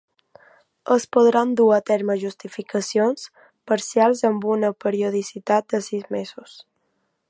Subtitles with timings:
[0.95, 3.29] Es podran dur a terme justificacions
[3.73, 6.63] parcials amb una periodicitat de sis mesos.